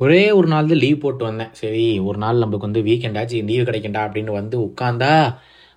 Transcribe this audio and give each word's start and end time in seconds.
ஒரே 0.00 0.24
ஒரு 0.38 0.48
நாள் 0.52 0.66
தான் 0.70 0.80
லீவ் 0.82 0.98
போட்டு 1.02 1.22
வந்தேன். 1.26 1.52
சரி 1.60 1.84
ஒரு 2.08 2.18
நாள் 2.22 2.40
நமக்கு 2.42 2.66
வந்து 2.66 2.80
வீக்கெண்ட் 2.88 3.18
ஆச்சு 3.20 3.38
லீவ் 3.50 3.62
கிடைக்கண்டா 3.68 4.00
அப்படின்னு 4.06 4.32
வந்து 4.38 4.56
உட்காந்தா 4.64 5.12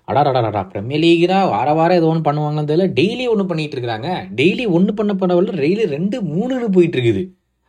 அடாடாடாடா 0.08 0.62
பிரீமியர் 0.72 1.02
லீக்னா 1.04 1.38
வார 1.52 1.68
வாரம் 1.78 1.98
ஏதோ 2.00 2.08
ஒன்று 2.10 2.26
பண்ணுவாங்கன்னு 2.26 2.70
தெரியல 2.70 2.88
டெய்லி 2.98 3.24
ஒன்று 3.32 3.46
பண்ணிட்டு 3.52 3.76
இருக்காங்க 3.78 4.08
டெய்லி 4.40 4.66
ஒன்று 4.78 4.94
பண்ண 4.98 5.14
பண்ணவில்லை 5.22 5.54
டெய்லி 5.62 5.86
ரெண்டு 5.94 6.18
மூணுன்னு 6.32 6.68
போயிட்டு 6.76 6.98
இருக்குது. 6.98 7.22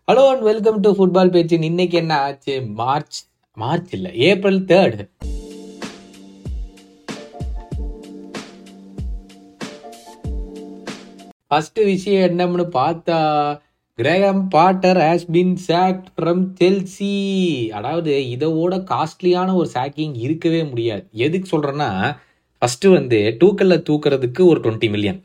Hello 0.08 0.26
and 0.34 0.46
welcome 0.50 0.84
to 0.86 0.92
football 1.00 1.34
பேச்சு. 1.38 1.62
இன்னைக்கு 1.72 1.98
என்ன 2.04 2.20
ஆச்சு? 2.28 2.56
மார்ச் 2.81 3.20
மார்ச் 3.63 3.94
இல்லை 3.99 4.13
ஏப்ரல் 4.29 4.62
தேர்ட் 4.74 5.02
ஃபஸ்ட்டு 11.52 11.90
விஷயம் 11.94 12.28
என்னம்னு 12.29 12.68
பார்த்தா 12.79 13.18
Graham 13.99 14.44
Potter 14.47 14.97
has 14.97 15.26
been 15.31 15.55
sacked 15.65 16.05
from 16.09 16.44
Chelsea 16.59 17.16
அதாவது 17.70 18.13
இதோட 18.35 18.73
காஸ்ட்லியான 18.91 19.49
ஒரு 19.53 19.70
சாக்கிங் 19.73 20.16
இருக்கவே 20.17 20.61
முடியாது. 20.63 21.03
எதுக்கு 21.25 21.47
சொல்கிறேன்னா 21.53 21.89
ஃபஸ்ட்டு 22.61 22.93
வந்து 22.93 23.19
டூக்கல்ல 23.41 23.75
தூக்குறதுக்கு 23.89 24.41
ஒரு 24.45 24.59
டுவெண்ட்டி 24.59 24.89
மில்லியன் 24.89 25.19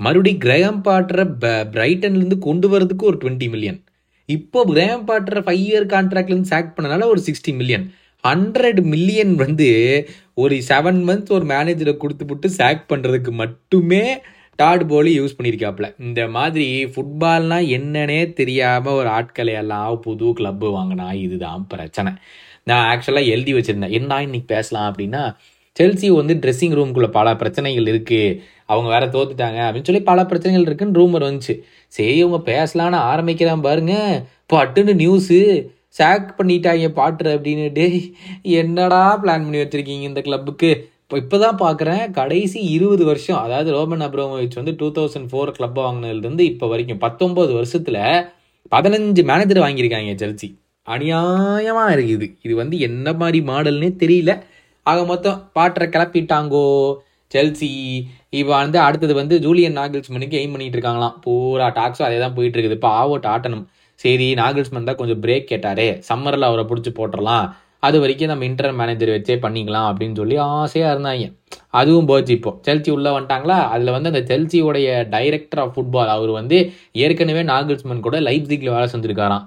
மறுபடி 0.00 0.32
கிரேகம் 0.38 0.80
பாட்டரை 0.82 1.24
பிரைட்டன்லேருந்து 1.72 2.38
கொண்டு 2.38 2.68
வரதுக்கு 2.68 3.04
ஒரு 3.04 3.18
டுவெண்ட்டி 3.24 3.48
மில்லியன் 3.48 3.78
இப்போ 4.28 4.60
கிரேகம் 4.64 5.06
பாட்டரை 5.06 5.42
ஃபைவ் 5.42 5.62
இயர் 5.66 5.86
கான்ட்ராக்ட்லேருந்து 5.86 6.52
சாக் 6.52 6.74
பண்ணனால 6.76 7.06
ஒரு 7.06 7.22
சிக்ஸ்டி 7.26 7.54
மில்லியன் 7.54 7.86
ஹண்ட்ரட் 8.24 8.82
மில்லியன் 8.84 9.34
வந்து 9.36 9.68
ஒரு 10.34 10.56
செவன் 10.68 11.00
மந்த்ஸ் 11.04 11.32
ஒரு 11.32 11.44
மேனேஜரை 11.44 11.94
கொடுத்துப்புட்டு 11.96 12.48
சாக் 12.56 12.84
பண்ணுறதுக்கு 12.88 13.32
மட்டுமே 13.34 14.04
டாட் 14.56 14.88
போலி 14.88 15.20
யூஸ் 15.20 15.36
பண்ணியிருக்காப்புல 15.38 15.94
இந்த 15.98 16.28
மாதிரி 16.28 16.84
ஃபுட்பால்னா 16.84 17.58
என்னன்னே 17.76 18.32
தெரியாமல் 18.32 18.92
ஒரு 18.92 19.08
ஆட்களை 19.08 19.54
எல்லாம் 19.54 20.00
புது 20.00 20.26
கிளப்பு 20.26 20.68
வாங்கினா 20.76 21.12
இதுதான் 21.12 21.66
பிரச்சனை. 21.66 22.12
நான் 22.64 22.86
ஆக்சுவலாக 22.90 23.26
எழுதி 23.26 23.52
வச்சுருந்தேன். 23.54 23.90
என்ன 23.90 24.22
இன்னைக்கு 24.22 24.54
பேசலாம் 24.54 24.94
அப்படின்னா 24.94 25.34
செல்சி 25.76 26.08
வந்து 26.08 26.34
ட்ரெஸ்ஸிங் 26.34 26.76
ரூம்குள்ள 26.78 27.06
பல 27.06 27.36
பிரச்சனைகள் 27.36 27.86
இருக்கு. 27.86 28.42
அவங்க 28.66 28.88
வேற 28.94 29.06
தோத்துட்டாங்க 29.06 29.60
அப்படின்னு 29.66 29.84
சொல்லி 29.84 30.02
பல 30.02 30.26
பிரச்சனைகள் 30.26 30.66
இருக்குன்னு 30.66 31.00
ரூமர் 31.00 31.22
வந்துச்சு. 31.28 31.54
சரி 31.86 32.16
இவங்க 32.16 32.52
பேசலான்னு 32.52 32.98
ஆரம்பிக்கிறான் 33.12 33.60
பாருங்க. 33.60 33.94
பட்டுன்னு 34.52 34.94
நியூஸு 35.02 35.38
சேக் 35.98 36.28
பண்ணிட்டாங்க 36.38 36.88
பாட்டுரு 36.98 37.30
அப்படின்னு. 37.36 37.72
டேய் 37.72 38.14
என்னடா 38.42 39.18
பிளான் 39.18 39.46
பண்ணி 39.46 39.56
வச்சிருக்கீங்க 39.56 40.02
இந்த 40.02 40.20
கிளப்புக்கு 40.20 40.70
இப்போ 41.10 41.20
இப்போ 41.22 41.38
தான் 41.42 41.56
பார்க்குறேன் 41.62 42.02
கடைசி 42.16 42.58
இருபது 42.74 43.04
வருஷம் 43.08 43.38
அதாவது 43.44 43.68
ரோமன் 43.76 44.04
அப்ரோமோவிச் 44.06 44.58
வந்து 44.58 44.72
டூ 44.80 44.88
தௌசண்ட் 44.96 45.28
ஃபோர் 45.30 45.50
கிளப் 45.56 45.78
வாங்கினதுலேருந்து 45.84 46.44
இப்போ 46.50 46.66
வரைக்கும் 46.72 47.00
பத்தொம்போது 47.04 47.50
வருஷத்தில் 47.56 47.98
பதினஞ்சு 48.74 49.22
மேனேஜர் 49.30 49.60
வாங்கியிருக்காங்க 49.64 50.12
ஜெல்சி 50.20 50.48
அநியாயமாக 50.86 51.94
இருக்குது. 51.96 52.26
இது 52.44 52.54
வந்து 52.60 52.76
என்ன 52.88 53.14
மாதிரி 53.22 53.38
மாடல்னே 53.50 53.88
தெரியல. 54.02 54.34
ஆக 54.90 55.00
மொத்தம் 55.10 55.40
பாட்டரை 55.58 55.88
கிளப்பிட்டாங்கோ 55.96 56.64
செல்சி 57.34 57.70
இப்போ 58.40 58.52
வந்து 58.62 58.80
அடுத்தது 58.86 59.16
வந்து 59.20 59.38
ஜூலியன் 59.46 59.76
நாகில்ஸ்மனுக்கு 59.80 60.38
எய்ம் 60.42 60.54
பண்ணிகிட்டு 60.56 60.78
இருக்காங்களாம். 60.78 61.16
பூரா 61.26 61.68
டாக்ஸும் 61.80 62.08
அதே 62.10 62.20
தான் 62.24 62.36
போயிட்டு 62.38 62.56
இருக்குது. 62.58 62.78
இப்போ 62.80 62.92
ஆவோட் 63.00 63.28
ஆட்டணும். 63.32 63.66
சரி 64.04 64.28
நாகில்ஸ்மன் 64.42 64.88
தான் 64.90 65.00
கொஞ்சம் 65.02 65.22
பிரேக் 65.26 65.50
கேட்டாரே. 65.52 65.88
சம்மரில் 66.10 66.48
அவரை 66.50 66.66
பிடிச்சி 66.70 66.92
போட்டுடலாம் 67.00 67.48
அது 67.82 67.96
வரைக்கும் 68.02 68.30
நம்ம 68.30 68.44
இன்டர் 68.48 68.74
மேனேஜர் 68.80 69.12
வச்சே 69.14 69.34
பண்ணிக்கலாம் 69.44 69.86
அப்படின்னு 69.90 70.16
சொல்லி 70.20 70.36
ஆசையாக 70.46 70.92
இருந்தாங்க. 70.94 71.26
அதுவும் 71.80 72.08
போச்சு 72.10 72.32
இப்போ. 72.38 72.50
செல்சி 72.66 72.90
உள்ளே 72.96 73.10
வந்துட்டாங்களா? 73.16 73.58
அதில் 73.74 73.94
வந்து 73.96 74.10
அந்த 74.12 74.22
செல்சியோடைய 74.30 74.88
டைரக்டர் 75.14 75.62
ஆஃப் 75.64 75.74
ஃபுட்பால் 75.76 76.12
அவர் 76.16 76.32
வந்து 76.40 76.58
ஏற்கனவே 77.04 77.42
நாகல்ஸ்மன் 77.52 78.04
கூட 78.06 78.16
லைப்ஸிக்கில் 78.28 78.74
வேலை 78.76 78.88
செஞ்சுருக்காராம். 78.94 79.44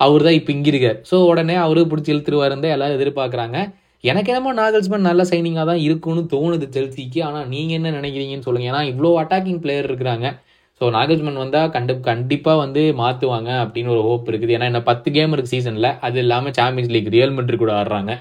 அவர் 0.00 0.24
தான் 0.26 0.36
இப்போ 0.38 0.50
இங்கே 0.56 0.70
இருக்கார். 0.72 0.98
ஸோ 1.10 1.18
உடனே 1.30 1.54
அவரு 1.66 1.82
பிடிச்சி 1.92 2.10
இழுத்துருவாருந்தே 2.14 2.70
எல்லாரும் 2.76 2.98
எதிர்பார்க்குறாங்க. 2.98 3.58
எனக்கு 4.04 4.30
என்னமோ 4.32 4.50
நாகல்ஸ்மன் 4.60 5.08
நல்ல 5.10 5.22
சைனிங்காக 5.30 5.66
தான் 5.70 5.82
இருக்கும்னு 5.86 6.22
தோணுது 6.34 6.66
செல்சிக்கு 6.74 7.20
ஆனால் 7.28 7.46
நீங்கள் 7.54 7.76
என்ன 7.78 7.92
நினைக்கிறீங்கன்னு 7.98 8.46
சொல்லுங்கள் 8.48 8.70
ஏன்னா 8.72 8.82
இவ்வளோ 8.90 9.12
அட்டாக்கிங் 9.22 9.62
பிளேயர் 9.64 9.88
இருக்கிறாங்க. 9.90 10.26
ஸோ 10.80 10.86
நாகல்ஸ்மன் 10.96 11.42
வந்தால் 11.42 11.70
கண்டு 11.74 11.92
கண்டிப்பாக 12.08 12.58
வந்து 12.62 12.82
மாற்றுவாங்க 13.02 13.50
அப்படின்னு 13.64 13.92
ஒரு 13.96 14.02
ஹோப் 14.08 14.26
இருக்குது. 14.30 14.54
ஏன்னா 14.56 14.66
என்ன 14.70 14.80
பத்து 14.88 15.08
கேம் 15.16 15.34
இருக்குது 15.34 15.54
சீசனில் 15.56 15.90
அது 16.06 16.18
இல்லாமல் 16.24 16.54
சாம்பியன்ஸ் 16.58 16.92
லீக் 16.94 17.12
ரியல் 17.14 17.36
மட்ரிக் 17.36 17.62
கூட 17.62 17.72
ஆடுறாங்க. 17.80 18.14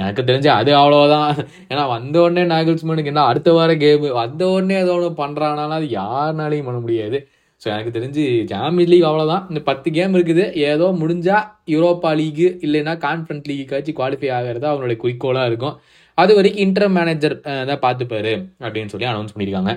எனக்கு 0.00 0.22
தெரிஞ்சு 0.28 0.50
அது 0.58 0.70
அவ்வளோதான் 0.78 1.28
ஏன்னா 1.70 1.82
வந்த 1.96 2.16
உடனே 2.22 2.44
நாகல்ஸ்மனுக்கு 2.54 3.12
என்ன 3.12 3.26
அடுத்த 3.32 3.52
வார 3.56 3.74
கேம் 3.82 4.06
வந்த 4.22 4.42
உடனே 4.54 4.76
ஏதோ 4.84 4.94
ஒன்று 4.96 5.10
பண்ணுறானாலும் 5.20 5.78
அது 5.80 5.88
யாருனாலையும் 6.00 6.68
பண்ண 6.68 6.80
முடியாது. 6.86 7.20
ஸோ 7.62 7.66
எனக்கு 7.74 7.94
தெரிஞ்சு 7.98 8.24
சாம்பியன்ஸ் 8.54 8.92
லீக் 8.94 9.06
அவ்வளோதான் 9.10 9.44
இந்த 9.50 9.60
பத்து 9.70 9.88
கேம் 9.98 10.12
இருக்குது. 10.18 10.44
ஏதோ 10.72 10.88
முடிஞ்சால் 11.02 11.46
யூரோப்பா 11.74 12.10
லீகு 12.20 12.48
இல்லைன்னா 12.66 12.94
கான்ஃபரன்ஸ் 13.06 13.48
லீக்குக்காச்சும் 13.50 13.98
குவாலிஃபை 14.00 14.30
ஆகிறது 14.38 14.66
அவங்களுடைய 14.70 14.98
குறிக்கோளாக 15.04 15.50
இருக்கும். 15.52 15.76
அது 16.18 16.32
வரைக்கும் 16.36 16.64
இன்டர் 16.66 16.92
மேனேஜர் 16.98 17.34
தான் 17.70 17.82
பார்த்துப்பாரு 17.86 18.34
அப்படின்னு 18.64 18.92
சொல்லி 18.94 19.08
அனௌன்ஸ் 19.12 19.34
பண்ணியிருக்காங்க. 19.34 19.72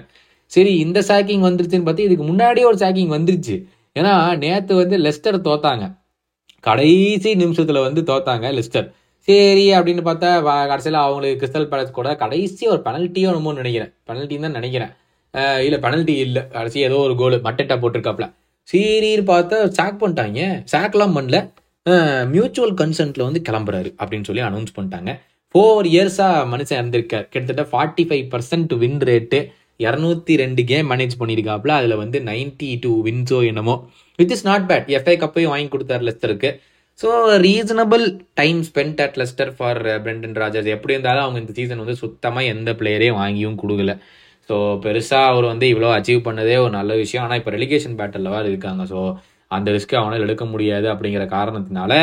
சரி 0.56 0.72
இந்த 0.86 1.00
சாக்கிங் 1.10 1.46
வந்துருச்சுன்னு 1.48 1.88
பார்த்து 1.88 2.08
இதுக்கு 2.08 2.26
முன்னாடியே 2.30 2.66
ஒரு 2.72 2.78
சாக்கிங் 2.84 3.14
வந்துருச்சு. 3.18 3.56
ஏன்னா 4.00 4.14
நேற்று 4.44 4.74
வந்து 4.82 4.98
லெஸ்டர் 5.06 5.38
தோத்தாங்க. 5.48 5.86
கடைசி 6.68 7.30
நிமிஷத்தில் 7.44 7.86
வந்து 7.86 8.02
தோத்தாங்க 8.10 8.48
லெஸ்டர். 8.58 8.88
சரி 9.28 9.66
அப்படின்னு 9.78 10.04
பார்த்தா 10.08 10.30
கடைசியில் 10.72 10.98
அவங்களுக்கு 11.06 11.40
கிறிஸ்டல் 11.42 11.68
பேலஸ் 11.72 11.98
கூட 11.98 12.10
கடைசி 12.24 12.64
ஒரு 12.74 12.82
பெனல்ட்டியோ 12.88 13.30
என்னமோ 13.32 13.54
நினைக்கிறேன். 13.62 13.92
பெனல்ட்டின்னு 14.10 14.46
தான் 14.48 14.58
நினைக்கிறேன். 14.60 14.92
இல்லை 15.66 15.80
பெனல்ட்டி 15.86 16.16
இல்லை. 16.28 16.42
கடைசி 16.56 16.80
ஏதோ 16.88 16.98
ஒரு 17.08 17.16
கோல் 17.22 17.36
மட்டட்டா 17.48 17.76
போட்டிருக்காப்ல. 17.84 18.28
சீரின்னு 18.72 19.26
பார்த்தா 19.32 19.58
சாக் 19.78 20.00
பண்ணிட்டாங்க. 20.02 20.40
சாக்லாம் 20.74 21.16
பண்ணல. 21.18 21.38
மியூச்சுவல் 22.34 22.76
கன்சென்ட்ல 22.82 23.28
வந்து 23.28 23.42
கிளம்புறாரு 23.48 23.90
அப்படின்னு 24.00 24.28
சொல்லி 24.30 24.44
அனௌன்ஸ் 24.50 24.76
பண்ணிட்டாங்க. 24.78 25.12
ஃபோர் 25.56 25.88
இயர்ஸாக 25.94 26.44
மனுஷன் 26.52 26.80
இறந்திருக்கார். 26.82 27.26
கிட்டத்தட்ட 27.34 27.64
forty 27.72 28.04
five 28.10 28.26
percent 28.34 28.74
win 28.84 29.02
rate 29.10 29.40
இரநூத்தி 29.86 30.34
ரெண்டு 30.42 30.62
கேம் 30.72 30.88
மேனேஜ் 30.92 31.16
பண்ணியிருக்காப்புல 31.22 31.76
அதில் 31.80 32.02
வந்து 32.04 32.18
நைன்டி 32.30 32.70
டூ 32.84 32.92
வின்ஸோ 33.08 33.40
என்னமோ. 33.52 33.76
With 34.20 34.34
is 34.36 34.46
not 34.50 34.68
bad 34.72 34.90
FA 34.98 35.16
கப்பையும் 35.24 35.54
வாங்கி 35.54 35.70
கொடுத்தார் 35.76 36.06
லெஸ்டருக்கு. 36.08 36.52
So 37.00 37.10
reasonable 37.46 38.04
time 38.40 38.60
spent 38.70 39.00
at 39.06 39.18
Leicester 39.22 39.52
for 39.58 39.80
Brendan 40.06 40.36
Rodgers 40.42 40.70
எப்படி 40.76 40.96
இருந்தாலும் 40.96 41.26
அவங்க 41.26 41.40
இந்த 41.44 41.54
சீசன் 41.60 41.82
வந்து 41.84 41.96
சுத்தமாக 42.04 42.52
எந்த 42.54 42.72
பிளேயரையும் 42.80 43.20
வாங்கியும் 43.22 43.60
கொடுக்கல. 43.62 43.94
ஸோ 44.50 44.56
பெருசாக 44.84 45.30
அவர் 45.32 45.46
வந்து 45.52 45.66
இவ்வளோ 45.74 45.90
அச்சீவ் 45.98 46.22
பண்ணதே 46.28 46.58
ஒரு 46.66 46.74
நல்ல 46.80 46.92
விஷயம். 47.04 47.24
ஆனால் 47.26 47.40
இப்போ 47.42 47.52
ரெலிகேஷன் 47.58 47.98
பேட்டலில் 48.00 48.34
வேறு 48.36 48.52
இருக்காங்க. 48.52 48.84
ஸோ 48.92 49.00
அந்த 49.58 49.70
ரிஸ்க்கை 49.76 49.98
அவனால் 50.02 50.26
எடுக்க 50.26 50.44
முடியாது 50.54 50.88
அப்படிங்கிற 50.94 51.24
காரணத்தினால 51.38 51.94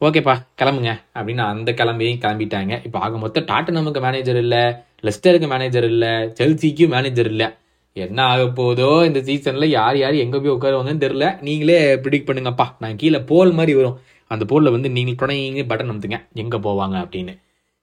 ஓகேப்பா 0.00 0.34
கிளம்புங்க 0.60 0.92
அப்படின்னு 1.18 1.42
அந்த 1.52 1.70
கிளம்பியும் 1.78 2.20
கிளம்பிட்டாங்க. 2.24 2.72
இப்போ 2.86 2.98
ஆக 3.04 3.16
மொத்தம் 3.24 3.46
டாட்டு 3.50 3.78
நமக்கு 3.78 4.00
மேனேஜர் 4.06 4.40
இல்லை. 4.44 4.64
லெஸ்டருக்கு 5.04 5.48
மேனேஜர் 5.54 5.86
இல்லை 5.92 6.12
செல்சிக்கும் 6.40 6.92
மேனேஜர் 6.96 7.30
இல்லை. 7.32 7.48
என்ன 7.96 8.20
ஆக 8.32 8.42
போதோ 8.58 8.88
இந்த 9.08 9.20
சீசனில் 9.28 9.74
யார் 9.78 9.98
யார் 10.02 10.16
எங்கே 10.24 10.38
போய் 10.38 10.54
உட்காருவாங்கன்னு 10.56 11.04
தெரில 11.04 11.26
நீங்களே 11.46 11.78
ப்ரிடிக் 12.04 12.28
பண்ணுங்கப்பா. 12.28 12.66
நான் 12.82 13.00
கீழே 13.02 13.20
போல் 13.30 13.52
மாதிரி 13.58 13.74
வரும். 13.80 13.98
அந்த 14.30 14.44
போலில் 14.52 14.74
வந்து 14.76 14.88
நீங்கள் 14.96 15.18
துணைங்க 15.22 15.64
பட்டன் 15.72 15.90
அமுத்துங்க. 15.92 16.18
எங்கே 16.42 16.58
போவாங்க 16.66 16.96
அப்படின்னு. 17.04 17.34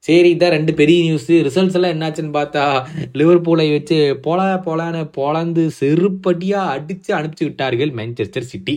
சரி 0.04 0.30
இதான் 0.36 0.54
ரெண்டு 0.56 0.72
பெரிய 0.80 1.00
நியூஸ் 1.08 1.30
ரிசல்ட்ஸ் 1.48 1.76
எல்லாம் 1.78 1.94
என்னாச்சுன்னு 1.96 2.34
பார்த்தா 2.38 2.64
லிவர்பூலை 3.20 3.68
வச்சு 3.74 3.98
போல 4.26 4.40
போலான்னு 4.66 5.02
பொழந்து 5.18 5.64
செருப்படியாக 5.80 6.74
அடித்து 6.76 7.12
அனுப்பிச்சு 7.18 7.46
விட்டார்கள் 7.48 7.92
Manchester 8.00 8.50
City 8.52 8.76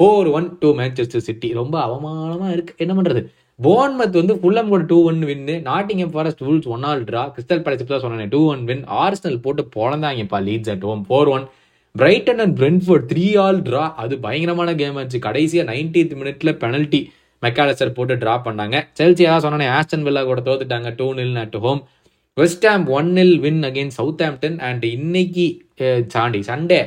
four 0.00 0.28
one 0.38 0.46
to 0.60 0.68
Manchester 0.80 1.26
City 1.28 1.48
ரொம்ப 1.52 1.76
அவமானமாக 1.86 2.52
இருக்குது 2.56 2.80
என்ன 2.84 2.94
பண்ணுறது 2.98 3.22
போன்மத் 3.58 4.18
வந்து 4.20 4.34
ஃபுல்லம் 4.40 4.68
கூட 4.72 4.82
two 4.90 4.98
one 5.10 5.20
win 5.28 5.54
Nottingham 5.68 6.12
Forest 6.14 6.42
rules 6.46 6.68
one 6.74 6.84
all 6.90 7.02
draw 7.08 7.22
Crystal 7.34 7.62
Palace 7.64 7.88
தான் 7.92 8.02
சொன்னேன் 8.04 8.32
டூ 8.34 8.40
ஒன் 8.52 8.62
வின் 8.68 8.84
ஆர்ஸ்னல் 9.04 9.38
போட்டு 9.44 9.62
பொழந்தாங்கப்பா 9.76 10.38
Leeds 10.48 10.72
at 10.74 10.84
home 10.88 11.02
four 11.08 11.30
one 11.36 11.46
Brighton 11.94 12.40
and 12.44 12.54
Brentford 12.60 13.06
three 13.12 13.26
all 13.44 13.60
draw 13.68 13.84
அது 14.02 14.14
பயங்கரமான 14.26 14.74
கேம் 14.80 14.98
ஆச்சு. 15.00 15.18
கடைசியாக 15.26 15.68
நைன்டீத் 15.70 16.14
மினிட்ல 16.20 16.52
பெனல்ட்டி 16.62 17.00
மெக்காலசர் 17.42 17.96
போட்டு 17.96 18.14
ட்ரா 18.22 18.34
பண்ணாங்க. 18.46 18.76
செல்சி 18.98 19.24
அதான் 19.28 19.44
சொன்னேன் 19.46 19.72
ஆஸ்டன் 19.78 20.04
வில்லா 20.06 20.22
கூட 20.30 20.42
தோத்துட்டாங்க 20.48 20.90
two 21.00 21.08
nil 21.18 21.40
at 21.44 21.58
home 21.64 21.80
West 22.36 22.66
Ham 22.68 22.86
one 22.98 23.10
nil 23.18 23.36
win 23.44 23.60
again 23.68 23.92
Southampton 24.28 24.58
and 24.68 24.84
இன்னைக்கு 24.96 25.46
சாண்டி 26.14 26.40
சண்டே 26.50 26.80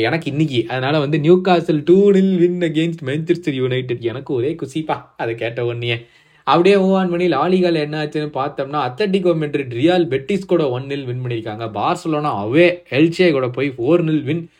எனக்கு 0.00 0.30
இன்னைக்கு. 0.30 0.64
அதனால 0.68 0.98
வந்து 0.98 1.18
Newcastle 1.40 1.82
two 1.82 2.10
nil 2.10 2.34
win 2.36 2.60
against 2.60 3.04
Manchester 3.06 3.54
United 3.54 4.00
எனக்கு 4.00 4.34
ஒரே 4.34 4.56
குசிப்பா. 4.62 4.96
அதை 5.16 5.34
கேட்ட 5.34 5.64
உடனே 5.64 5.98
அப்படியே 6.44 6.76
ஓவான் 6.76 7.02
ஆன் 7.02 7.10
பண்ணி 7.10 7.26
லாலிகால் 7.28 7.74
என்ன 7.74 8.04
ஆச்சுன்னு 8.04 8.30
பார்த்தோம்னா 8.38 8.80
அத்தட்டிகோ 8.88 9.32
மெட்ரிட் 9.42 9.74
ரியால் 9.80 10.06
பெட்டிஸ் 10.12 10.46
கூட 10.46 10.70
ஒன் 10.70 10.82
நில் 10.82 11.04
வின் 11.04 11.22
பண்ணியிருக்காங்க 11.24 11.66
பார்சலோனா 11.78 12.32
அவே 12.44 12.66
எல்சே 12.90 13.32
கூட 13.32 13.48
போய் 13.48 13.74
four 13.76 14.02
nil 14.08 14.22
win 14.22 14.50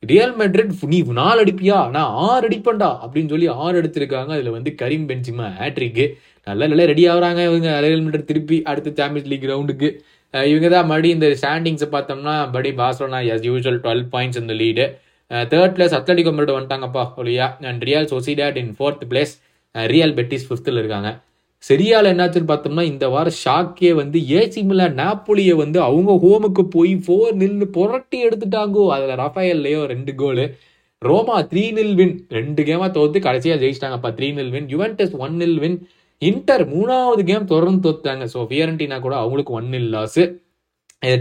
real 0.00 0.36
Madrid 0.36 0.72
நீ 0.82 1.02
நாலு 1.02 1.44
அடிப்பியா? 1.44 1.90
நான் 1.90 2.12
ஆறு 2.28 2.48
அடிப்பேன்டா 2.48 2.98
அப்படின்னு 3.04 3.28
சொல்லி 3.28 3.46
ஆறு 3.46 3.82
எடுத்திருக்காங்க. 3.82 4.28
அதில் 4.28 4.50
வந்து 4.50 4.74
கரீம் 4.82 5.08
பென்சிமா 5.10 5.46
ஹேட்ரிக்கு 5.60 6.06
நல்ல 6.44 6.66
நல்ல 6.66 6.84
ரெடி 6.84 7.08
ஆகுறாங்க 7.08 7.40
இவங்க. 7.48 7.80
ரியல் 7.80 8.04
மெட்ரிட் 8.06 8.24
திருப்பி 8.24 8.62
அடுத்த 8.62 8.92
சாம்பியன்ஸ் 8.96 9.30
லீக் 9.32 9.42
கிரவுண்டுக்கு 9.42 9.90
இவங்க 10.34 10.68
தான் 10.74 10.88
மறுபடியும் 10.90 11.18
இந்த 11.18 11.28
ஸ்டாண்டிங்ஸை 11.40 11.88
பார்த்தோம்னா 11.94 12.34
படி 12.54 12.70
Barcelona 12.80 13.20
as 13.32 13.46
usual 13.48 13.80
twelve 13.84 14.04
points 14.14 14.40
இந்த 14.42 14.54
lead 14.62 14.84
third 15.52 15.74
place 15.76 15.96
Atletico 15.98 16.32
Madrid 16.36 16.56
வந்துட்டாங்கப்பா 16.56 17.02
ஒலியா 17.22 17.46
and 17.70 17.84
Real 17.88 18.08
Sociedad 18.12 18.58
in 18.62 18.72
fourth 18.78 19.04
place 19.10 19.34
Real 19.74 20.14
Betis 20.16 20.46
ஃபிஃப்த்தில் 20.48 20.80
இருக்காங்க. 20.82 21.10
சரியால 21.64 22.10
என்னாச்சுன்னு 22.12 22.50
பார்த்தோம்னா 22.50 22.84
இந்த 22.92 23.06
வாரம் 23.14 23.36
ஷாக்கே 23.44 23.90
வந்து 24.00 24.18
ஏசி 24.38 24.60
மிலான் 24.70 24.96
நாப்போலியை 25.00 25.54
வந்து 25.62 25.78
அவங்க 25.88 26.12
ஹோமுக்கு 26.24 26.62
போய் 26.76 26.94
ஃபோர் 27.04 27.34
நில்னு 27.42 27.66
புரட்டி 27.76 28.18
எடுத்துட்டாங்கோ. 28.28 28.84
அதில் 28.94 29.14
ரஃபேல்லையோ 29.22 29.82
ரெண்டு 29.92 30.14
கோலு 30.22 30.44
ரோமா 31.02 31.36
த்ரீ 31.50 31.62
நில் 31.76 31.94
வின் 32.00 32.14
ரெண்டு 32.38 32.62
கேமாக 32.66 32.88
தோற்று 32.96 33.20
கடைசியாக 33.26 33.60
ஜெயிச்சிட்டாங்கப்பா 33.62 34.10
three 34.18 34.28
nil 34.38 34.52
win 34.56 34.68
Juventus 34.74 35.14
one 35.24 35.36
nil 35.42 35.58
win 35.62 35.78
Inter 36.28 36.64
மூணாவது 36.74 37.22
கேம் 37.30 37.50
தொடர்ந்து 37.52 37.82
தோத்தாங்க 37.86 38.24
ஸோ 38.32 38.40
ஃபியரண்டினா 38.50 38.96
கூட 39.06 39.14
அவங்களுக்கு 39.22 39.56
ஒன் 39.58 39.70
நில் 39.74 39.90
லாஸ் 39.96 40.22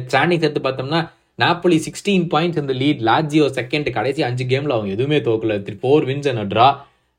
ஸ்டாண்டிங் 0.05 0.43
சேர்த்து 0.43 0.61
பார்த்தோம்னா 0.65 0.99
நாப்பலி 1.43 1.77
சிக்ஸ்டீன் 1.85 2.25
பாயிண்ட்ஸ் 2.33 2.61
இந்த 2.61 2.73
லீட் 2.81 3.01
லாஜியோ 3.09 3.45
செகண்ட் 3.57 3.89
கடைசி 3.97 4.21
அஞ்சு 4.27 4.43
கேமில் 4.51 4.75
அவங்க 4.75 4.89
எதுவுமே 4.95 5.19
தோக்கல. 5.27 5.55
Four 5.81 6.05
wins 6.09 6.29
and 6.31 6.51
draw 6.53 6.67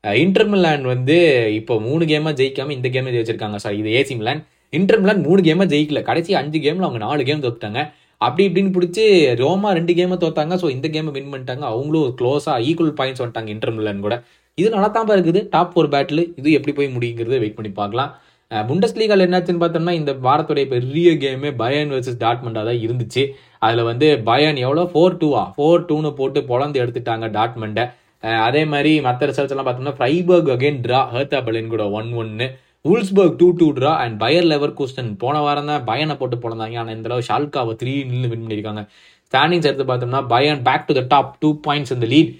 Inter 0.03 0.47
Milan 0.51 0.85
வந்து 0.93 1.17
இப்போ 1.57 1.73
மூணு 1.87 2.03
கேமாக 2.11 2.33
ஜெயிக்காம 2.39 2.73
இந்த 2.77 2.87
கேமே 2.95 3.11
ஜெயிச்சிருக்காங்க. 3.15 3.57
சாரி 3.63 3.77
இது 3.81 3.91
ஏசி 3.99 4.15
மிலான் 4.21 4.41
இன்டர் 4.73 5.01
மிலான் 5.03 5.21
மூணு 5.27 5.41
கேமா 5.47 5.65
ஜெயிக்கல. 5.73 6.01
கடைசி 6.09 6.31
அஞ்சு 6.41 6.59
கேமில் 6.65 6.87
அவங்க 6.87 7.01
நாலு 7.05 7.23
கேம் 7.29 7.43
தோத்துட்டாங்க. 7.45 7.81
அப்படி 8.25 8.43
இப்படின்னு 8.47 8.75
பிடிச்சி 8.77 9.05
ரோமா 9.41 9.69
ரெண்டு 9.79 9.93
கேமை 9.99 10.17
தோத்தாங்க. 10.23 10.55
ஸோ 10.63 10.67
இந்த 10.75 10.87
கேமை 10.95 11.11
வின் 11.17 11.31
பண்ணிட்டாங்க. 11.33 11.65
அவங்களும் 11.73 12.11
க்ளோஸாக 12.19 12.65
ஈக்குவல் 12.69 12.97
பாயிண்ட்ஸ் 12.99 13.23
வந்துட்டாங்க 13.23 13.51
இன்டர்மில்லன் 13.55 14.03
கூட. 14.05 14.17
இது 14.57 14.67
நல்லா 14.75 14.89
தான் 14.95 15.15
இருக்குது. 15.17 15.41
டாப் 15.53 15.71
ஃபோர் 15.73 15.91
பேட்டில் 15.95 16.23
இது 16.39 16.49
எப்படி 16.57 16.73
போய் 16.79 16.93
முடியுங்கிறத 16.95 17.39
வெயிட் 17.43 17.57
பண்ணி 17.59 17.71
பார்க்கலாம். 17.81 18.11
புண்டஸ் 18.69 18.97
லீகால் 18.99 19.25
என்னாச்சுன்னு 19.25 19.61
பார்த்தோம்னா 19.61 19.93
இந்த 19.99 20.11
வாரத்துடைய 20.25 20.65
பெரிய 20.73 21.09
கேமே 21.21 21.49
பயன் 21.61 21.91
வர்சஸ் 21.93 22.19
டாட்மண்டாக 22.23 22.65
தான் 22.69 22.81
இருந்துச்சு. 22.85 23.23
அதில் 23.65 23.87
வந்து 23.89 24.07
பயன் 24.29 24.57
எவ்வளோ? 24.65 24.83
ஃபோர் 24.91 25.17
டூவா 25.21 25.43
ஃபோர் 25.55 25.85
டூன்னு 25.89 26.11
போட்டு 26.19 26.39
பொழந்து 26.51 26.81
எடுத்துட்டாங்க 26.83 27.27
டாட்மண்டை 27.37 27.85
அதே 28.47 28.61
மாதிரி 28.73 28.91
மற்ற 29.07 29.27
ரிசல்ட்ஸ் 29.29 29.53
எல்லாம் 29.53 29.67
பார்த்தோம்னா 29.67 29.95
Freiburg 29.97 30.51
again 30.55 30.77
draw 30.85 30.99
Hertha 31.13 31.35
Berlin 31.47 31.73
கூட 31.73 31.85
ஒன் 31.99 32.11
ஒன்னு 32.21 32.45
Wolfsburg 32.89 33.35
two 33.41 33.47
two 33.59 33.67
draw 33.75 33.91
and 34.03 34.15
Bayer 34.23 34.47
Leverkusen 34.77 35.11
போன 35.21 35.35
வாரம் 35.43 35.69
தான் 35.71 35.83
பயனை 35.89 36.15
போட்டு 36.21 36.37
போனாங்க 36.43 36.79
ஆனால் 36.81 36.93
இந்த 36.95 37.05
தடவை 37.07 37.23
ஷால்காவை 37.27 37.73
த்ரீ 37.81 37.93
நின்று 38.09 38.29
வின் 38.31 38.41
பண்ணியிருக்காங்க. 38.43 38.81
ஸ்டாண்டிங்ஸ் 39.27 39.67
எடுத்து 39.69 39.85
பார்த்தோம்னா 39.91 40.21
Bayern 40.33 40.59
back 40.67 40.87
to 40.89 40.95
the 40.97 41.03
top 41.13 41.31
two 41.43 41.49
points 41.67 41.93
இந்த 41.95 42.07
lead 42.13 42.31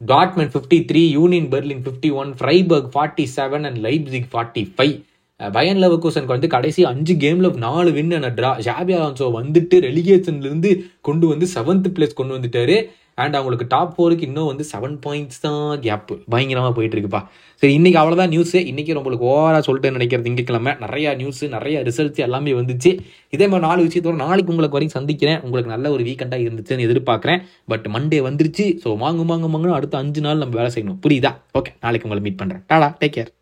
Dortmund 0.00 0.52
fifty 0.54 0.78
three 0.88 1.02
Union 1.18 1.48
Berlin 1.52 1.84
fifty 1.84 2.10
one 2.22 2.32
Freiburg 2.40 2.88
forty 2.94 3.26
seven 3.36 3.66
and 3.68 3.80
Leipzig 3.86 4.28
forty 4.32 4.64
five 4.74 4.94
Bayer 5.40 5.80
லெவர்கூசனுக்கு 5.84 6.36
வந்து 6.36 6.50
கடைசி 6.56 6.82
அஞ்சு 6.90 7.14
கேம்ல 7.22 7.48
நாலு 7.68 7.90
win 7.96 8.12
and 8.18 8.28
draw 8.40 8.50
Xabi 8.66 8.92
Alonso 8.98 9.28
வந்துட்டு 9.38 9.78
ரெலிகேஷன்ல 9.88 10.46
இருந்து 10.50 10.72
கொண்டு 11.08 11.26
வந்து 11.32 11.46
செவன்த் 11.54 11.88
பிளேஸ் 11.96 12.18
கொண்டு 12.20 12.36
வந்துட்டாரு. 12.36 12.76
அண்ட் 13.22 13.36
அவங்களுக்கு 13.38 13.66
டாப் 13.68 13.94
ஃபோருக்கு 13.94 14.28
இன்னும் 14.28 14.50
வந்து 14.52 14.64
செவன் 14.72 14.96
பாயிண்ட்ஸ் 15.06 15.42
தான் 15.46 15.64
கேப்பு 15.86 16.16
பயங்கரமாக 16.34 16.72
போயிட்டு 16.78 16.96
இருக்குப்பா 16.96 17.22
சரி 17.62 17.74
இன்னைக்கு 17.78 18.00
அவ்வளோதான் 18.00 18.32
நியூஸு 18.34 18.58
இன்னைக்கு 18.70 18.98
உங்களுக்கு 19.00 19.26
ஓவரா 19.32 19.60
சொல்லிட்டு 19.66 19.94
நினைக்கிறது 19.96 20.26
திங்கக்கிழமை 20.28 20.72
நிறையா 20.84 21.10
நியூஸு 21.20 21.44
நிறைய 21.56 21.82
ரிசல்ட்ஸ் 21.88 22.24
எல்லாமே 22.26 22.52
வந்துச்சு. 22.60 22.90
இதே 23.36 23.46
மாதிரி 23.52 23.66
நாலு 23.66 23.86
விஷயத்தோட 23.86 24.16
நாளைக்கு 24.24 24.52
உங்களுக்கு 24.54 24.78
வரையும் 24.78 24.96
சந்திக்கிறேன். 24.98 25.40
உங்களுக்கு 25.46 25.74
நல்ல 25.74 25.90
ஒரு 25.90 26.04
வீக்கெண்டாக 26.08 26.44
இருந்துச்சுன்னு 26.46 26.86
எதிர்பார்க்குறேன். 26.88 27.42
பட் 27.72 27.86
மண்டே 27.96 28.20
வந்துருச்சு. 28.28 28.66
ஸோ 28.84 28.96
வாங்கு 29.04 29.24
வாங்க 29.32 29.48
வாங்கன்னு 29.54 29.78
அடுத்த 29.78 30.02
அஞ்சு 30.04 30.22
நாள் 30.26 30.42
நம்ம 30.44 30.60
வேலை 30.60 30.72
செய்யணும். 30.76 31.00
புரியுதா? 31.06 31.32
ஓகே 31.60 31.72
நாளைக்கு 31.86 32.08
உங்களை 32.08 32.24
மீட் 32.28 32.40
பண்ணுறேன் 32.42 32.64
டாடா 32.72 32.90
டேக் 33.00 33.16
கேர் 33.18 33.32